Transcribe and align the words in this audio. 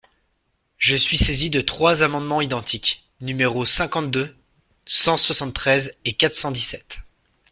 Je 0.79 0.95
suis 0.95 1.15
saisi 1.15 1.51
de 1.51 1.61
trois 1.61 2.01
amendements 2.01 2.41
identiques, 2.41 3.07
numéros 3.19 3.67
cinquante-deux, 3.67 4.35
cent 4.87 5.15
soixante-treize 5.15 5.93
et 6.05 6.13
quatre 6.13 6.33
cent 6.33 6.49
dix-sept. 6.49 6.97